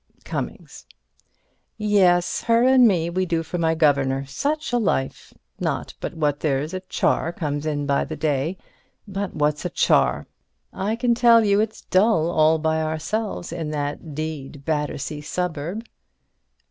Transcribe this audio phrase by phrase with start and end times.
[0.25, 0.87] Cummings:
[1.77, 4.25] Yes; her and me we do for my governor.
[4.25, 5.31] Such a life!
[5.59, 8.57] Not but what there's a char comes in by the day.
[9.07, 10.25] But what's a char?
[10.73, 15.85] I can tell you it's dull all by ourselves in that d—d Battersea suburb.